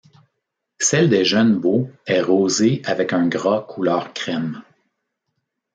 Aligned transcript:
Celle 0.79 1.09
des 1.09 1.23
jeunes 1.25 1.59
veaux 1.61 1.87
est 2.07 2.21
rosée 2.23 2.81
avec 2.85 3.13
un 3.13 3.27
gras 3.27 3.61
couleur 3.61 4.15
crême. 4.15 4.63